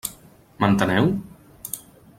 M'enteneu? 0.63 1.13